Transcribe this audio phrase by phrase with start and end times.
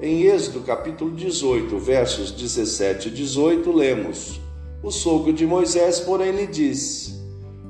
[0.00, 4.40] em Êxodo capítulo 18, versos 17 e 18, lemos:
[4.82, 7.14] O sogro de Moisés, porém, lhe disse: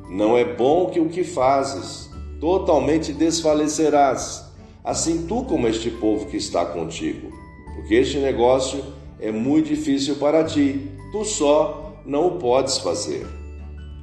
[0.08, 2.08] Não é bom que o que fazes,
[2.40, 4.44] totalmente desfalecerás,
[4.82, 7.30] assim tu como este povo que está contigo,
[7.74, 8.82] porque este negócio
[9.20, 13.26] é muito difícil para ti, tu só não o podes fazer.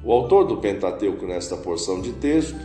[0.04, 2.58] O autor do Pentateuco, nesta porção de texto,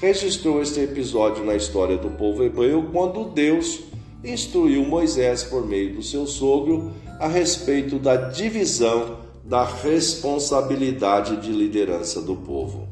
[0.00, 3.80] registrou este episódio na história do povo hebreu quando Deus
[4.24, 12.20] instruiu Moisés por meio do seu sogro a respeito da divisão da responsabilidade de liderança
[12.20, 12.86] do povo.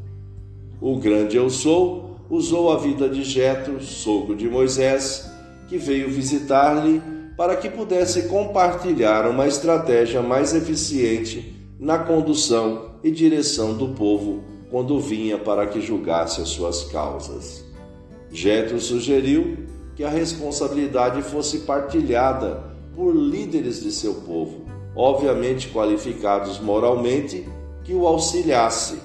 [0.81, 5.31] O grande eu sou usou a vida de Jetro, sogro de Moisés,
[5.69, 7.03] que veio visitar-lhe
[7.37, 14.99] para que pudesse compartilhar uma estratégia mais eficiente na condução e direção do povo quando
[14.99, 17.65] vinha para que julgasse as suas causas.
[18.33, 19.59] Jetro sugeriu
[19.97, 22.63] que a responsabilidade fosse partilhada
[22.95, 27.49] por líderes de seu povo, obviamente qualificados moralmente,
[27.83, 28.99] que o auxiliasse.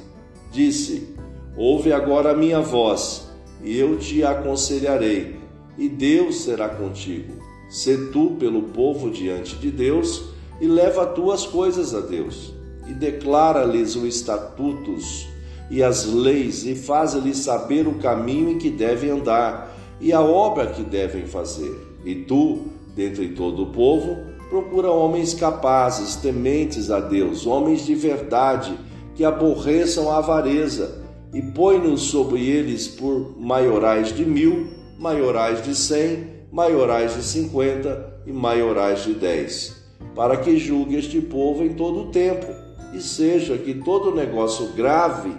[0.51, 1.15] Disse:
[1.55, 3.29] Ouve agora a minha voz,
[3.63, 5.39] e eu te aconselharei,
[5.77, 7.33] e Deus será contigo.
[7.69, 10.25] Sê tu pelo povo diante de Deus,
[10.59, 12.53] e leva tuas coisas a Deus,
[12.85, 15.31] e declara-lhes os estatutos
[15.69, 20.67] e as leis, e faz-lhes saber o caminho em que devem andar e a obra
[20.67, 21.99] que devem fazer.
[22.03, 22.63] E tu,
[22.95, 24.17] dentre todo o povo,
[24.49, 28.77] procura homens capazes, tementes a Deus, homens de verdade,
[29.15, 30.99] que aborreçam a avareza,
[31.33, 34.67] e põe-nos sobre eles por maiorais de mil,
[34.99, 39.81] maiorais de cem, maiorais de cinquenta e maiorais de dez,
[40.13, 42.47] para que julgue este povo em todo o tempo,
[42.93, 45.31] e seja que todo negócio grave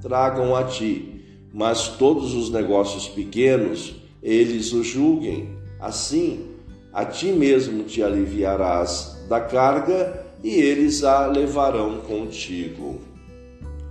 [0.00, 5.56] tragam a ti, mas todos os negócios pequenos eles o julguem.
[5.78, 6.46] Assim,
[6.92, 12.98] a ti mesmo te aliviarás da carga e eles a levarão contigo.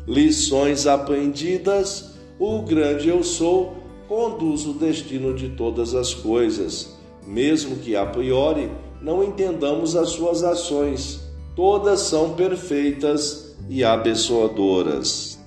[0.07, 6.97] Lições aprendidas: o grande eu sou conduz o destino de todas as coisas,
[7.27, 11.21] mesmo que a priori não entendamos as suas ações.
[11.55, 15.39] Todas são perfeitas e abençoadoras.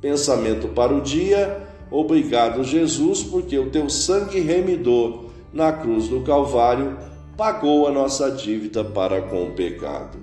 [0.00, 6.98] Pensamento para o dia Obrigado, Jesus, porque o teu sangue remidor na cruz do Calvário
[7.38, 10.18] pagou a nossa dívida para com o pecado.